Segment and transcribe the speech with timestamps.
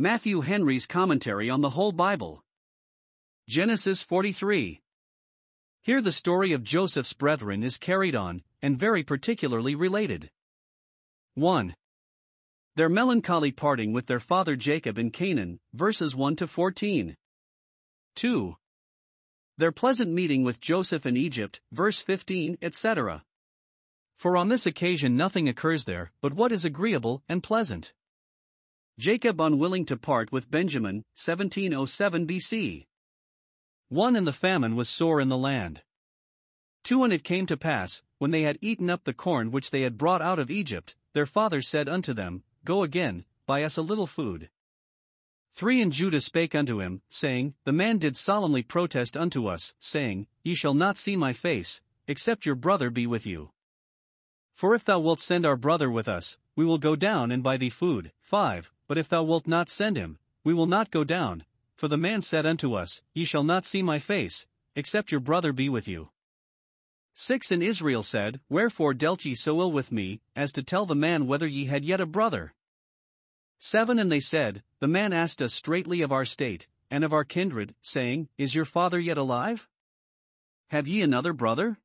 [0.00, 2.44] Matthew Henry's Commentary on the Whole Bible.
[3.48, 4.80] Genesis 43.
[5.82, 10.30] Here the story of Joseph's brethren is carried on, and very particularly related.
[11.34, 11.74] 1.
[12.76, 17.16] Their melancholy parting with their father Jacob in Canaan, verses 1 to 14.
[18.14, 18.56] 2.
[19.56, 23.24] Their pleasant meeting with Joseph in Egypt, verse 15, etc.
[24.16, 27.94] For on this occasion nothing occurs there but what is agreeable and pleasant.
[28.98, 32.86] Jacob unwilling to part with Benjamin, 1707 BC.
[33.90, 35.82] 1 And the famine was sore in the land.
[36.82, 39.82] 2 And it came to pass, when they had eaten up the corn which they
[39.82, 43.82] had brought out of Egypt, their father said unto them, Go again, buy us a
[43.82, 44.50] little food.
[45.54, 50.26] 3 And Judah spake unto him, saying, The man did solemnly protest unto us, saying,
[50.42, 53.52] Ye shall not see my face, except your brother be with you.
[54.54, 57.58] For if thou wilt send our brother with us, we will go down and buy
[57.58, 58.10] thee food.
[58.22, 58.72] 5.
[58.88, 61.44] But if thou wilt not send him, we will not go down.
[61.76, 65.52] For the man said unto us, Ye shall not see my face, except your brother
[65.52, 66.10] be with you.
[67.12, 70.94] 6 And Israel said, Wherefore dealt ye so ill with me, as to tell the
[70.94, 72.54] man whether ye had yet a brother?
[73.58, 77.24] 7 And they said, The man asked us straightly of our state, and of our
[77.24, 79.68] kindred, saying, Is your father yet alive?
[80.68, 81.78] Have ye another brother?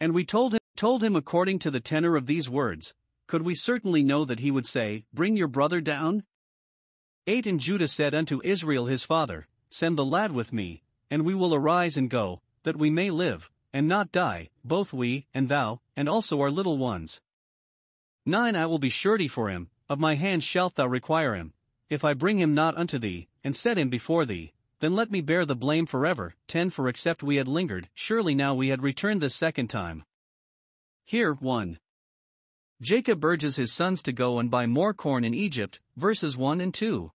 [0.00, 2.92] And we told him, told him according to the tenor of these words,
[3.26, 6.24] could we certainly know that he would say, Bring your brother down?
[7.26, 11.34] 8 And Judah said unto Israel his father, Send the lad with me, and we
[11.34, 15.80] will arise and go, that we may live, and not die, both we, and thou,
[15.96, 17.20] and also our little ones.
[18.26, 21.52] 9 I will be surety for him, of my hand shalt thou require him.
[21.88, 25.20] If I bring him not unto thee, and set him before thee, then let me
[25.20, 26.34] bear the blame forever.
[26.48, 30.04] 10 For except we had lingered, surely now we had returned the second time.
[31.04, 31.78] Here, 1.
[32.84, 36.74] Jacob urges his sons to go and buy more corn in Egypt, verses 1 and
[36.74, 37.10] 2.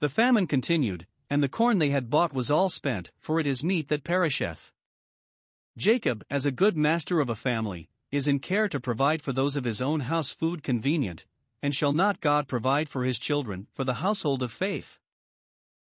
[0.00, 3.62] The famine continued, and the corn they had bought was all spent, for it is
[3.62, 4.74] meat that perisheth.
[5.78, 9.54] Jacob, as a good master of a family, is in care to provide for those
[9.54, 11.24] of his own house food convenient,
[11.62, 14.98] and shall not God provide for his children, for the household of faith?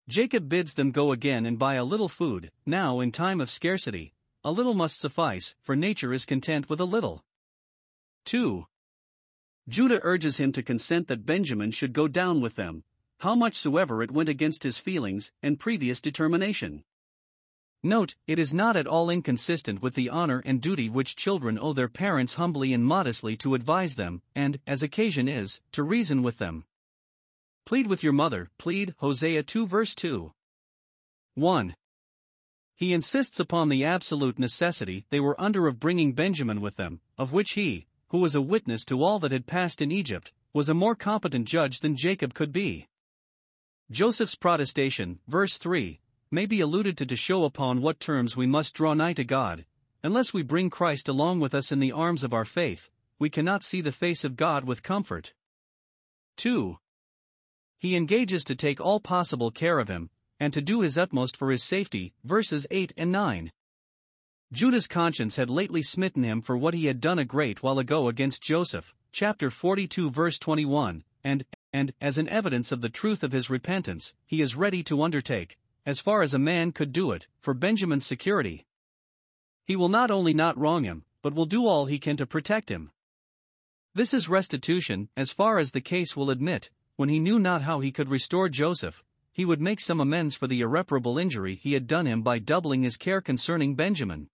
[0.09, 4.15] Jacob bids them go again and buy a little food, now in time of scarcity,
[4.43, 7.23] a little must suffice, for nature is content with a little.
[8.25, 8.67] 2.
[9.69, 12.85] Judah urges him to consent that Benjamin should go down with them,
[13.21, 16.85] how much soever it went against his feelings and previous determination.
[17.83, 21.73] Note, it is not at all inconsistent with the honor and duty which children owe
[21.73, 26.39] their parents humbly and modestly to advise them, and, as occasion is, to reason with
[26.39, 26.65] them.
[27.65, 30.33] Plead with your mother, plead, Hosea 2 verse 2.
[31.35, 31.75] 1.
[32.75, 37.33] He insists upon the absolute necessity they were under of bringing Benjamin with them, of
[37.33, 40.75] which he, who was a witness to all that had passed in Egypt, was a
[40.75, 42.87] more competent judge than Jacob could be.
[43.91, 45.99] Joseph's protestation, verse 3,
[46.31, 49.65] may be alluded to to show upon what terms we must draw nigh to God.
[50.03, 53.63] Unless we bring Christ along with us in the arms of our faith, we cannot
[53.63, 55.35] see the face of God with comfort.
[56.37, 56.79] 2.
[57.79, 61.51] He engages to take all possible care of him, and to do his utmost for
[61.51, 63.53] his safety, verses 8 and 9.
[64.53, 68.09] Judah's conscience had lately smitten him for what he had done a great while ago
[68.09, 73.31] against Joseph, chapter 42 verse 21, and, and, as an evidence of the truth of
[73.31, 75.57] his repentance, he is ready to undertake,
[75.87, 78.67] as far as a man could do it, for Benjamin's security.
[79.65, 82.73] He will not only not wrong him, but will do all he can to protect
[82.73, 82.91] him.
[83.95, 87.79] This is restitution, as far as the case will admit, when he knew not how
[87.79, 91.87] he could restore Joseph, he would make some amends for the irreparable injury he had
[91.87, 94.29] done him by doubling his care concerning Benjamin.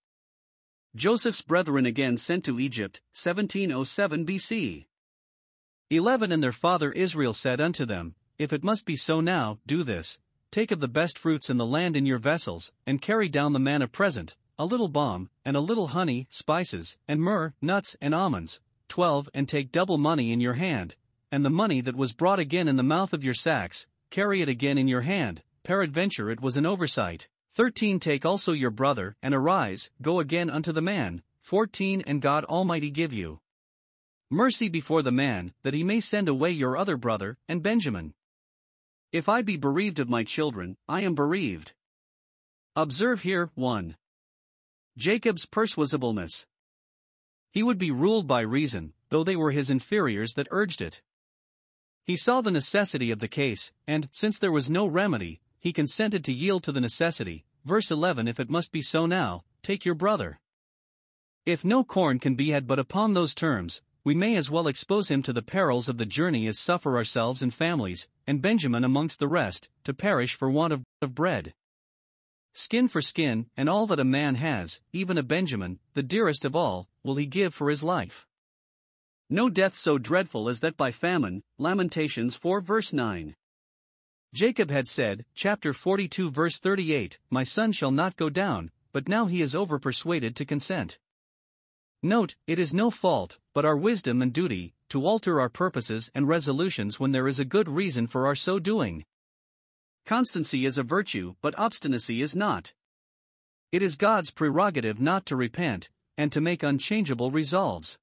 [0.96, 4.86] Joseph's brethren again sent to Egypt, 1707 BC.
[5.90, 9.82] 11 And their father Israel said unto them, If it must be so now, do
[9.82, 10.18] this
[10.50, 13.58] take of the best fruits in the land in your vessels, and carry down the
[13.58, 18.60] manna present, a little balm, and a little honey, spices, and myrrh, nuts, and almonds.
[18.88, 20.96] 12 And take double money in your hand,
[21.30, 24.48] and the money that was brought again in the mouth of your sacks, carry it
[24.48, 27.28] again in your hand, peradventure it was an oversight.
[27.56, 31.22] 13 Take also your brother, and arise, go again unto the man.
[31.40, 33.40] 14 And God Almighty give you
[34.30, 38.12] mercy before the man, that he may send away your other brother, and Benjamin.
[39.10, 41.72] If I be bereaved of my children, I am bereaved.
[42.74, 43.96] Observe here 1.
[44.98, 46.44] Jacob's persuasibleness.
[47.52, 51.00] He would be ruled by reason, though they were his inferiors that urged it.
[52.04, 56.24] He saw the necessity of the case, and, since there was no remedy, he consented
[56.24, 57.45] to yield to the necessity.
[57.66, 60.38] Verse 11 If it must be so now, take your brother.
[61.44, 65.10] If no corn can be had but upon those terms, we may as well expose
[65.10, 69.18] him to the perils of the journey as suffer ourselves and families, and Benjamin amongst
[69.18, 71.54] the rest, to perish for want of, of bread.
[72.52, 76.54] Skin for skin, and all that a man has, even a Benjamin, the dearest of
[76.54, 78.28] all, will he give for his life.
[79.28, 81.42] No death so dreadful as that by famine.
[81.58, 83.34] Lamentations 4 verse 9.
[84.36, 89.24] Jacob had said, chapter 42 verse 38, My son shall not go down, but now
[89.24, 90.98] he is over persuaded to consent.
[92.02, 96.28] Note, it is no fault, but our wisdom and duty, to alter our purposes and
[96.28, 99.06] resolutions when there is a good reason for our so doing.
[100.04, 102.74] Constancy is a virtue, but obstinacy is not.
[103.72, 105.88] It is God's prerogative not to repent,
[106.18, 107.96] and to make unchangeable resolves.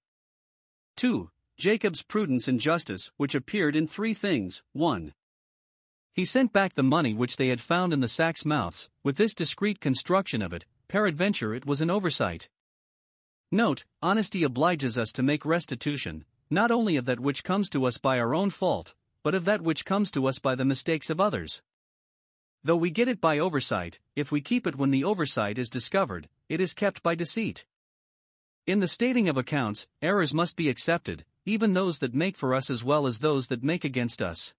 [0.98, 1.30] 2.
[1.60, 5.14] Jacob's prudence and justice, which appeared in three things 1.
[6.14, 9.34] He sent back the money which they had found in the sacks' mouths, with this
[9.34, 12.50] discreet construction of it, peradventure it was an oversight.
[13.52, 17.98] Note, honesty obliges us to make restitution, not only of that which comes to us
[17.98, 18.94] by our own fault,
[19.24, 21.64] but of that which comes to us by the mistakes of others.
[22.64, 26.30] Though we get it by oversight, if we keep it when the oversight is discovered,
[26.48, 27.66] it is kept by deceit.
[28.68, 32.70] In the stating of accounts, errors must be accepted, even those that make for us
[32.70, 34.54] as well as those that make against us.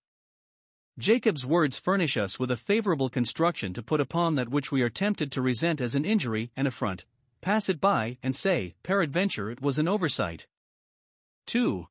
[0.99, 4.89] Jacob's words furnish us with a favorable construction to put upon that which we are
[4.89, 7.05] tempted to resent as an injury and affront,
[7.41, 10.47] pass it by, and say, peradventure it was an oversight.
[11.47, 11.89] 2.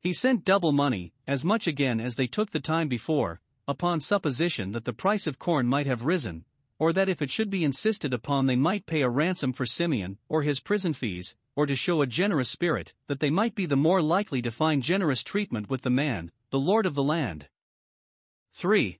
[0.00, 4.70] He sent double money, as much again as they took the time before, upon supposition
[4.70, 6.44] that the price of corn might have risen,
[6.78, 10.16] or that if it should be insisted upon they might pay a ransom for Simeon,
[10.28, 13.74] or his prison fees, or to show a generous spirit, that they might be the
[13.74, 17.48] more likely to find generous treatment with the man, the lord of the land.
[18.56, 18.96] 3.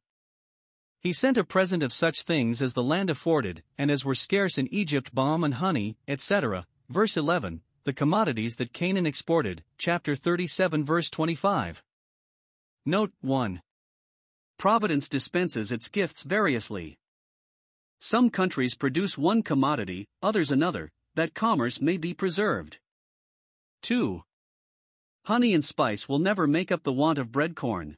[1.01, 4.59] He sent a present of such things as the land afforded, and as were scarce
[4.59, 6.67] in Egypt balm and honey, etc.
[6.91, 11.83] Verse 11, the commodities that Canaan exported, chapter 37, verse 25.
[12.85, 13.63] Note 1.
[14.59, 16.99] Providence dispenses its gifts variously.
[17.99, 22.79] Some countries produce one commodity, others another, that commerce may be preserved.
[23.85, 24.23] 2.
[25.25, 27.97] Honey and spice will never make up the want of bread corn.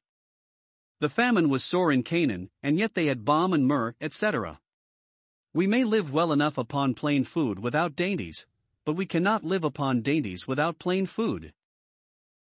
[1.00, 4.60] The famine was sore in Canaan, and yet they had balm and myrrh, etc.
[5.54, 8.46] We may live well enough upon plain food without dainties,
[8.84, 11.52] but we cannot live upon dainties without plain food.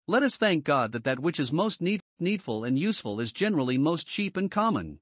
[0.08, 3.78] Let us thank God that that which is most need- needful and useful is generally
[3.78, 4.98] most cheap and common.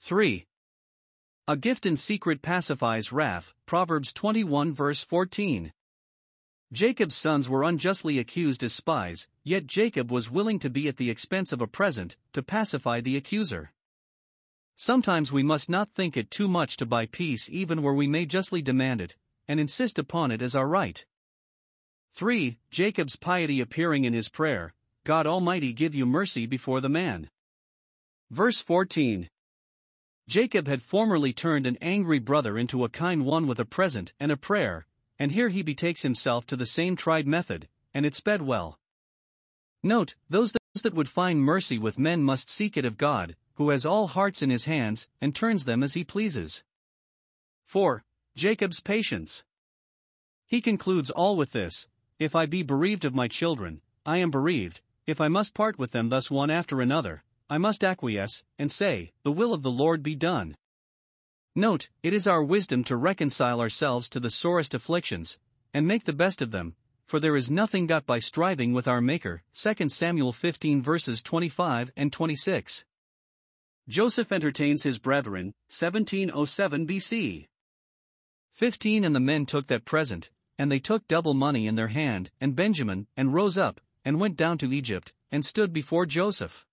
[0.00, 0.46] 3.
[1.48, 3.52] A gift in secret pacifies wrath.
[3.66, 5.72] Proverbs 21 verse 14.
[6.72, 11.08] Jacob's sons were unjustly accused as spies, yet Jacob was willing to be at the
[11.08, 13.72] expense of a present to pacify the accuser.
[14.76, 18.26] Sometimes we must not think it too much to buy peace even where we may
[18.26, 19.16] justly demand it,
[19.48, 21.06] and insist upon it as our right.
[22.14, 22.58] 3.
[22.70, 24.74] Jacob's piety appearing in his prayer
[25.04, 27.30] God Almighty give you mercy before the man.
[28.30, 29.30] Verse 14.
[30.28, 34.30] Jacob had formerly turned an angry brother into a kind one with a present and
[34.30, 34.86] a prayer,
[35.18, 38.78] and here he betakes himself to the same tried method, and it sped well.
[39.82, 43.84] Note, those that would find mercy with men must seek it of God, who has
[43.84, 46.62] all hearts in his hands, and turns them as he pleases.
[47.66, 48.04] 4.
[48.36, 49.42] Jacob's patience.
[50.46, 51.88] He concludes all with this
[52.18, 55.90] If I be bereaved of my children, I am bereaved, if I must part with
[55.90, 60.02] them thus one after another, I must acquiesce, and say, The will of the Lord
[60.02, 60.56] be done.
[61.54, 65.38] Note, it is our wisdom to reconcile ourselves to the sorest afflictions,
[65.74, 66.74] and make the best of them,
[67.06, 69.42] for there is nothing got by striving with our Maker.
[69.54, 72.84] 2 Samuel 15 verses 25 and 26.
[73.88, 77.46] Joseph entertains his brethren, 1707 BC.
[78.52, 82.30] 15 And the men took that present, and they took double money in their hand,
[82.40, 86.66] and Benjamin, and rose up, and went down to Egypt, and stood before Joseph.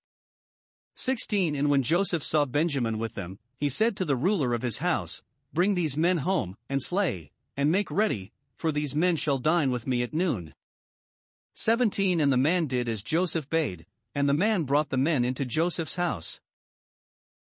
[0.95, 4.79] 16 And when Joseph saw Benjamin with them, he said to the ruler of his
[4.79, 5.21] house,
[5.53, 9.87] Bring these men home, and slay, and make ready, for these men shall dine with
[9.87, 10.53] me at noon.
[11.53, 15.45] 17 And the man did as Joseph bade, and the man brought the men into
[15.45, 16.41] Joseph's house.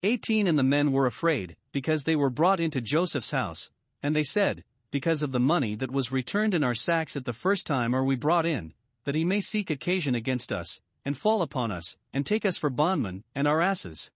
[0.03, 3.71] 18 And the men were afraid, because they were brought into Joseph's house,
[4.03, 7.33] and they said, Because of the money that was returned in our sacks at the
[7.33, 8.73] first time are we brought in,
[9.05, 12.69] that he may seek occasion against us, and fall upon us, and take us for
[12.69, 14.11] bondmen, and our asses.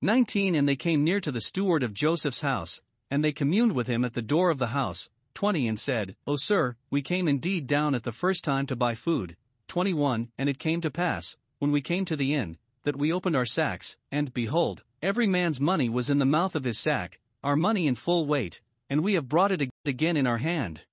[0.00, 3.88] 19 And they came near to the steward of Joseph's house, and they communed with
[3.88, 5.10] him at the door of the house.
[5.34, 8.94] 20 And said, O sir, we came indeed down at the first time to buy
[8.94, 9.36] food.
[9.66, 13.34] 21 And it came to pass, when we came to the inn, that we opened
[13.34, 17.56] our sacks, and, behold, every man's money was in the mouth of his sack, our
[17.56, 20.84] money in full weight, and we have brought it again in our hand.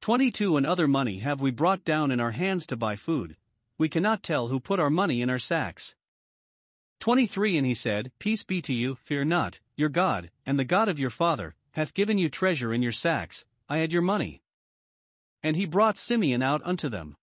[0.00, 3.36] 22 And other money have we brought down in our hands to buy food.
[3.78, 5.94] We cannot tell who put our money in our sacks.
[7.00, 10.86] 23 And he said, Peace be to you, fear not, your God, and the God
[10.86, 14.42] of your father, hath given you treasure in your sacks, I had your money.
[15.42, 17.16] And he brought Simeon out unto them.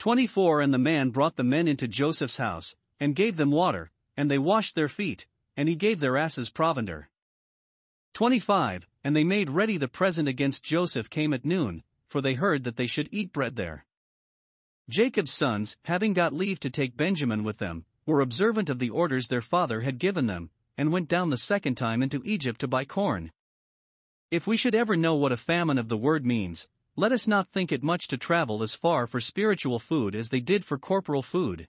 [0.00, 4.30] 24 And the man brought the men into Joseph's house, and gave them water, and
[4.30, 5.26] they washed their feet,
[5.56, 7.08] and he gave their asses provender.
[8.12, 12.64] 25 And they made ready the present against Joseph came at noon, for they heard
[12.64, 13.86] that they should eat bread there.
[14.90, 19.28] Jacob's sons, having got leave to take Benjamin with them, were observant of the orders
[19.28, 22.84] their father had given them, and went down the second time into Egypt to buy
[22.84, 23.32] corn.
[24.30, 27.50] If we should ever know what a famine of the word means, let us not
[27.50, 31.22] think it much to travel as far for spiritual food as they did for corporal
[31.22, 31.68] food.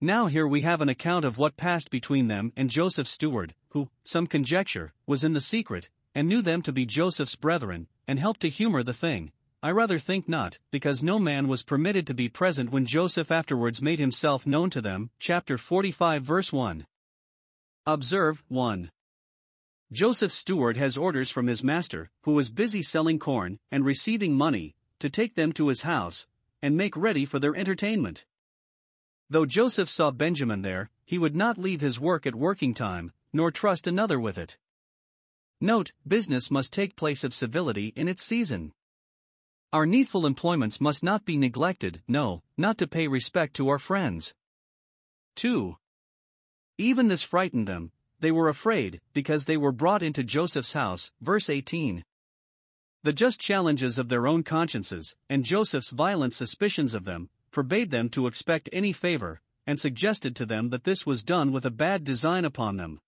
[0.00, 3.88] Now, here we have an account of what passed between them and Joseph's steward, who,
[4.04, 8.40] some conjecture, was in the secret, and knew them to be Joseph's brethren, and helped
[8.40, 9.32] to humor the thing.
[9.62, 13.82] I rather think not, because no man was permitted to be present when Joseph afterwards
[13.82, 15.10] made himself known to them.
[15.18, 16.86] Chapter 45, verse 1.
[17.86, 18.90] Observe 1.
[19.92, 24.74] Joseph's steward has orders from his master, who was busy selling corn and receiving money,
[24.98, 26.26] to take them to his house
[26.60, 28.24] and make ready for their entertainment.
[29.30, 33.50] Though Joseph saw Benjamin there, he would not leave his work at working time, nor
[33.50, 34.58] trust another with it.
[35.60, 38.72] Note, business must take place of civility in its season.
[39.76, 44.32] Our needful employments must not be neglected, no, not to pay respect to our friends.
[45.34, 45.76] 2.
[46.78, 51.12] Even this frightened them, they were afraid, because they were brought into Joseph's house.
[51.20, 52.06] Verse 18.
[53.02, 58.08] The just challenges of their own consciences, and Joseph's violent suspicions of them, forbade them
[58.08, 62.02] to expect any favor, and suggested to them that this was done with a bad
[62.02, 62.98] design upon them.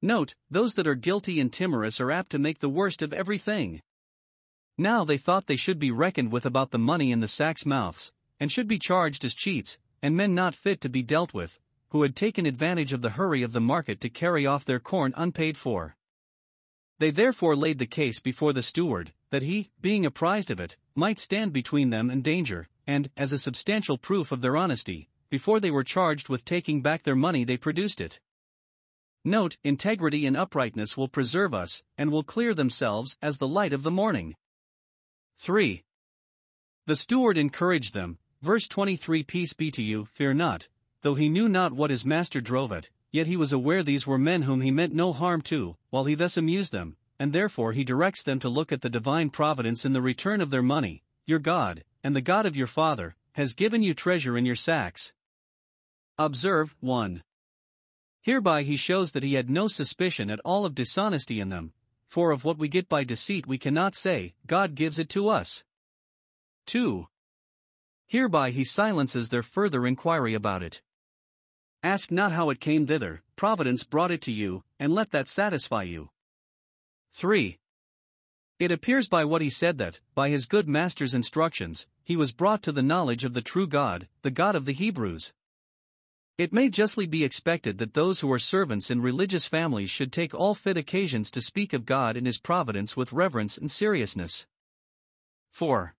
[0.00, 3.82] Note, those that are guilty and timorous are apt to make the worst of everything.
[4.78, 8.12] Now they thought they should be reckoned with about the money in the sacks' mouths,
[8.38, 11.58] and should be charged as cheats, and men not fit to be dealt with,
[11.90, 15.14] who had taken advantage of the hurry of the market to carry off their corn
[15.16, 15.96] unpaid for.
[16.98, 21.18] They therefore laid the case before the steward, that he, being apprised of it, might
[21.18, 25.70] stand between them and danger, and, as a substantial proof of their honesty, before they
[25.70, 28.20] were charged with taking back their money, they produced it.
[29.24, 33.82] Note, integrity and uprightness will preserve us, and will clear themselves as the light of
[33.82, 34.34] the morning.
[35.38, 35.82] 3.
[36.86, 40.68] The steward encouraged them, verse 23 Peace be to you, fear not,
[41.02, 44.18] though he knew not what his master drove at, yet he was aware these were
[44.18, 47.84] men whom he meant no harm to, while he thus amused them, and therefore he
[47.84, 51.02] directs them to look at the divine providence in the return of their money.
[51.26, 55.12] Your God, and the God of your father, has given you treasure in your sacks.
[56.18, 57.22] Observe 1.
[58.22, 61.72] Hereby he shows that he had no suspicion at all of dishonesty in them,
[62.16, 65.62] for of what we get by deceit we cannot say, God gives it to us.
[66.64, 67.06] 2.
[68.06, 70.80] Hereby he silences their further inquiry about it.
[71.82, 75.82] Ask not how it came thither, Providence brought it to you, and let that satisfy
[75.82, 76.08] you.
[77.12, 77.58] 3.
[78.60, 82.62] It appears by what he said that, by his good master's instructions, he was brought
[82.62, 85.34] to the knowledge of the true God, the God of the Hebrews.
[86.38, 90.34] It may justly be expected that those who are servants in religious families should take
[90.34, 94.46] all fit occasions to speak of God and His providence with reverence and seriousness.
[95.52, 95.94] 4.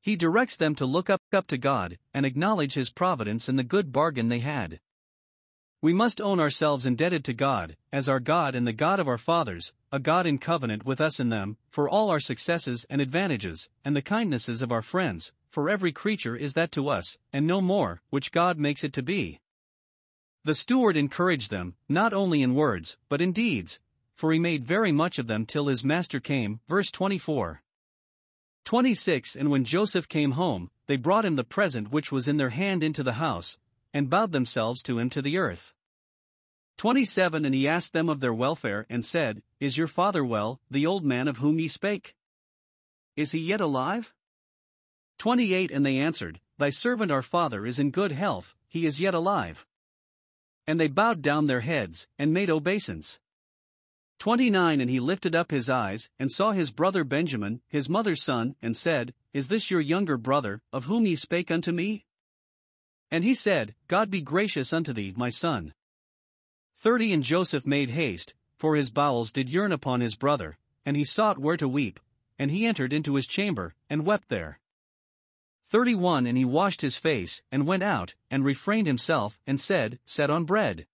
[0.00, 3.64] He directs them to look up, up to God and acknowledge His providence in the
[3.64, 4.78] good bargain they had.
[5.82, 9.18] We must own ourselves indebted to God, as our God and the God of our
[9.18, 13.68] fathers, a God in covenant with us and them, for all our successes and advantages,
[13.84, 17.60] and the kindnesses of our friends, for every creature is that to us, and no
[17.60, 19.40] more, which God makes it to be.
[20.44, 23.80] The steward encouraged them, not only in words, but in deeds,
[24.14, 26.60] for he made very much of them till his master came.
[26.68, 27.60] Verse 24.
[28.64, 32.50] 26 And when Joseph came home, they brought him the present which was in their
[32.50, 33.58] hand into the house,
[33.92, 35.74] and bowed themselves to him to the earth.
[36.78, 40.86] 27 And he asked them of their welfare, and said, Is your father well, the
[40.86, 42.14] old man of whom ye spake?
[43.16, 44.12] Is he yet alive?
[45.18, 49.14] 28 And they answered, Thy servant our father is in good health, he is yet
[49.14, 49.66] alive.
[50.66, 53.18] And they bowed down their heads, and made obeisance.
[54.18, 58.54] 29 And he lifted up his eyes, and saw his brother Benjamin, his mother's son,
[58.62, 62.06] and said, Is this your younger brother, of whom ye spake unto me?
[63.12, 65.74] And he said, God be gracious unto thee, my son.
[66.78, 71.04] 30 And Joseph made haste, for his bowels did yearn upon his brother, and he
[71.04, 72.00] sought where to weep,
[72.38, 74.60] and he entered into his chamber, and wept there.
[75.68, 80.30] 31 And he washed his face, and went out, and refrained himself, and said, Set
[80.30, 80.86] on bread.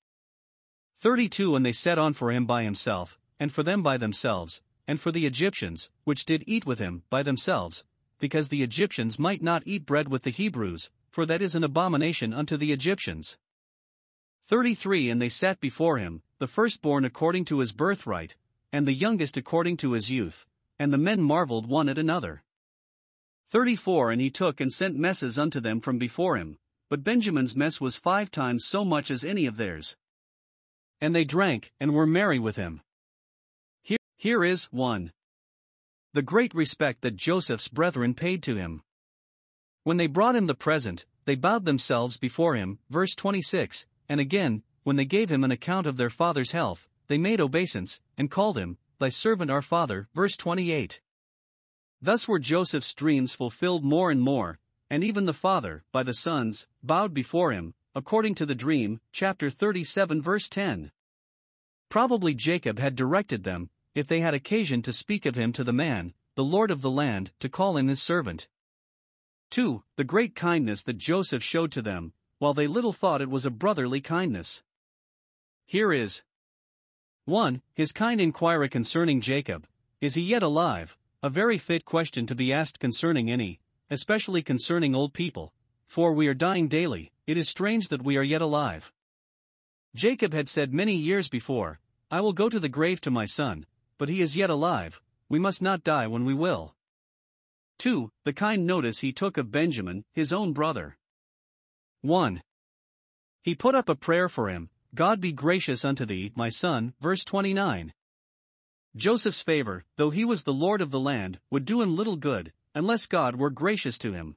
[0.99, 5.01] 32 And they set on for him by himself, and for them by themselves, and
[5.01, 7.85] for the Egyptians, which did eat with him, by themselves,
[8.19, 12.33] because the Egyptians might not eat bread with the Hebrews, for that is an abomination
[12.33, 13.37] unto the Egyptians.
[14.47, 18.37] 33 And they sat before him, the firstborn according to his birthright,
[18.73, 20.47] and the youngest according to his youth,
[20.79, 22.43] and the men marveled one at another.
[23.51, 27.81] 34 And he took and sent messes unto them from before him, but Benjamin's mess
[27.81, 29.97] was five times so much as any of theirs.
[31.01, 32.83] And they drank, and were merry with him.
[33.83, 35.13] Here, here is 1.
[36.15, 38.83] The great respect that Joseph's brethren paid to him.
[39.89, 44.63] When they brought him the present, they bowed themselves before him, verse 26, and again,
[44.83, 48.59] when they gave him an account of their father's health, they made obeisance, and called
[48.59, 51.01] him, Thy servant our father, verse 28.
[52.03, 54.59] Thus were Joseph's dreams fulfilled more and more,
[54.91, 59.49] and even the father, by the sons, bowed before him, according to the dream, chapter
[59.49, 60.93] 37, verse 10.
[61.89, 65.73] Probably Jacob had directed them, if they had occasion to speak of him to the
[65.73, 68.49] man, the lord of the land, to call him his servant.
[69.51, 69.83] 2.
[69.97, 73.51] The great kindness that Joseph showed to them, while they little thought it was a
[73.51, 74.63] brotherly kindness.
[75.67, 76.23] Here is
[77.25, 77.63] 1.
[77.75, 79.67] His kind inquiry concerning Jacob
[80.01, 80.97] Is he yet alive?
[81.23, 85.53] A very fit question to be asked concerning any, especially concerning old people,
[85.87, 88.93] for we are dying daily, it is strange that we are yet alive.
[89.95, 93.67] Jacob had said many years before, I will go to the grave to my son,
[93.99, 96.75] but he is yet alive, we must not die when we will.
[97.79, 98.11] 2.
[98.25, 100.97] The kind notice he took of Benjamin, his own brother.
[102.03, 102.43] 1.
[103.43, 107.23] He put up a prayer for him God be gracious unto thee, my son, verse
[107.25, 107.93] 29.
[108.97, 112.53] Joseph's favor, though he was the lord of the land, would do him little good,
[112.75, 114.37] unless God were gracious to him.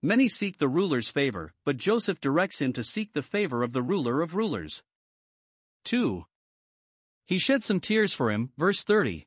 [0.00, 3.82] Many seek the ruler's favor, but Joseph directs him to seek the favor of the
[3.82, 4.82] ruler of rulers.
[5.84, 6.24] 2.
[7.26, 9.26] He shed some tears for him, verse 30.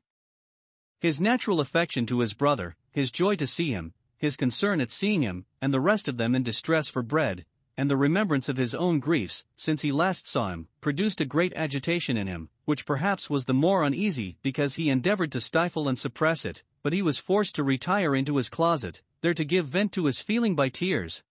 [1.00, 5.20] His natural affection to his brother, his joy to see him, his concern at seeing
[5.20, 7.44] him, and the rest of them in distress for bread,
[7.76, 11.52] and the remembrance of his own griefs, since he last saw him, produced a great
[11.54, 15.98] agitation in him, which perhaps was the more uneasy because he endeavored to stifle and
[15.98, 19.92] suppress it, but he was forced to retire into his closet, there to give vent
[19.92, 21.22] to his feeling by tears.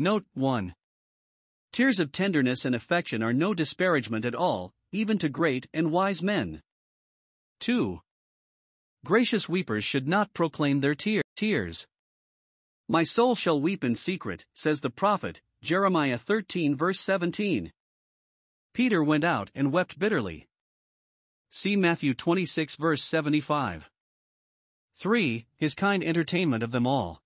[0.00, 0.74] Note 1.
[1.70, 6.24] Tears of tenderness and affection are no disparagement at all, even to great and wise
[6.24, 6.60] men.
[7.60, 8.00] 2.
[9.06, 11.86] Gracious weepers should not proclaim their tear- tears.
[12.88, 17.72] My soul shall weep in secret, says the prophet, Jeremiah 13 verse 17.
[18.72, 20.48] Peter went out and wept bitterly.
[21.50, 23.88] See Matthew 26 verse 75.
[24.96, 25.46] 3.
[25.56, 27.22] His kind entertainment of them all.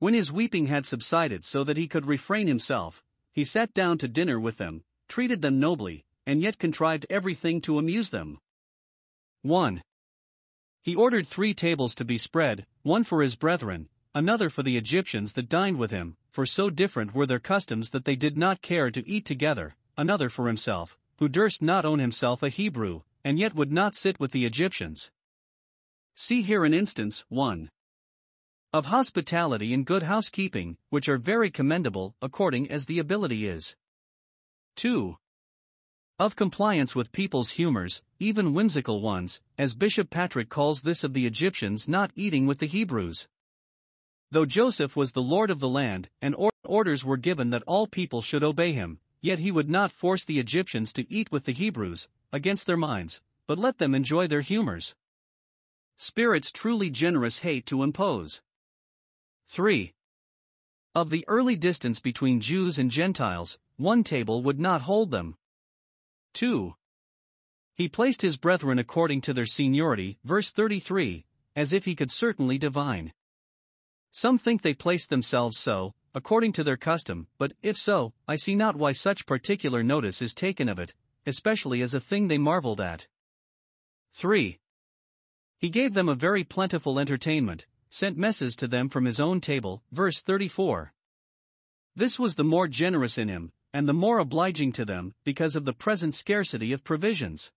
[0.00, 4.06] When his weeping had subsided so that he could refrain himself, he sat down to
[4.06, 8.38] dinner with them, treated them nobly, and yet contrived everything to amuse them.
[9.40, 9.82] 1.
[10.84, 15.32] He ordered three tables to be spread, one for his brethren, another for the Egyptians
[15.32, 18.90] that dined with him, for so different were their customs that they did not care
[18.90, 23.54] to eat together, another for himself, who durst not own himself a Hebrew, and yet
[23.54, 25.10] would not sit with the Egyptians.
[26.14, 27.70] See here an instance 1.
[28.74, 33.74] Of hospitality and good housekeeping, which are very commendable according as the ability is.
[34.76, 35.16] 2.
[36.16, 41.26] Of compliance with people's humors, even whimsical ones, as Bishop Patrick calls this of the
[41.26, 43.26] Egyptians not eating with the Hebrews.
[44.30, 47.88] Though Joseph was the lord of the land, and or- orders were given that all
[47.88, 51.52] people should obey him, yet he would not force the Egyptians to eat with the
[51.52, 54.94] Hebrews, against their minds, but let them enjoy their humors.
[55.96, 58.40] Spirits truly generous hate to impose.
[59.48, 59.92] 3.
[60.94, 65.36] Of the early distance between Jews and Gentiles, one table would not hold them.
[66.34, 66.74] 2.
[67.74, 71.24] He placed his brethren according to their seniority, verse 33,
[71.56, 73.12] as if he could certainly divine.
[74.12, 78.54] Some think they placed themselves so, according to their custom, but if so, I see
[78.54, 80.94] not why such particular notice is taken of it,
[81.26, 83.08] especially as a thing they marveled at.
[84.12, 84.56] 3.
[85.58, 89.82] He gave them a very plentiful entertainment, sent messes to them from his own table,
[89.90, 90.92] verse 34.
[91.96, 95.64] This was the more generous in him, and the more obliging to them, because of
[95.64, 97.50] the present scarcity of provisions.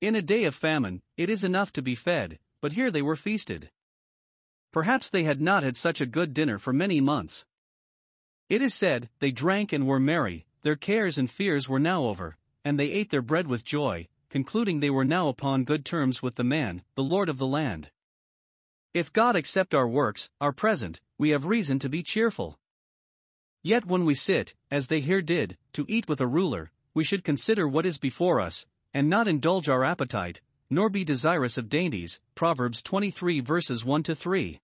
[0.00, 3.16] In a day of famine, it is enough to be fed, but here they were
[3.16, 3.70] feasted.
[4.72, 7.44] Perhaps they had not had such a good dinner for many months.
[8.48, 12.38] It is said, they drank and were merry, their cares and fears were now over,
[12.64, 16.36] and they ate their bread with joy, concluding they were now upon good terms with
[16.36, 17.90] the man, the Lord of the land.
[18.94, 22.59] If God accept our works, our present, we have reason to be cheerful.
[23.62, 27.24] Yet when we sit, as they here did, to eat with a ruler, we should
[27.24, 32.20] consider what is before us, and not indulge our appetite, nor be desirous of dainties.
[32.34, 34.60] Proverbs 23 verses 1 to 3.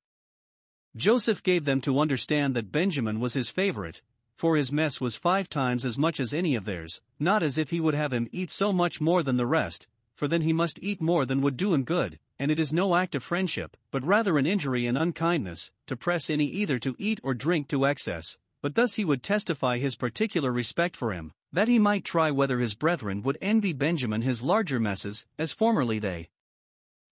[0.96, 4.00] Joseph gave them to understand that Benjamin was his favorite,
[4.34, 7.68] for his mess was five times as much as any of theirs, not as if
[7.68, 10.78] he would have him eat so much more than the rest, for then he must
[10.80, 14.04] eat more than would do him good, and it is no act of friendship, but
[14.04, 18.38] rather an injury and unkindness, to press any either to eat or drink to excess,
[18.62, 22.58] but thus he would testify his particular respect for him, that he might try whether
[22.58, 26.28] his brethren would envy Benjamin his larger messes, as formerly they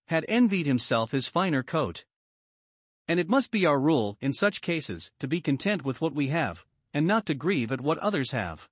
[0.09, 2.05] had envied himself his finer coat.
[3.09, 6.29] And it must be our rule, in such cases, to be content with what we
[6.29, 8.69] have, and not to grieve at what others have.